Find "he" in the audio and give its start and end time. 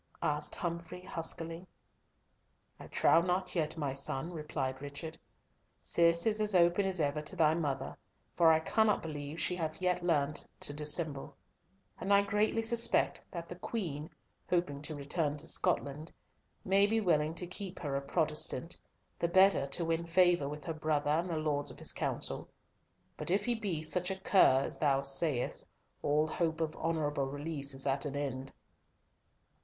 23.45-23.53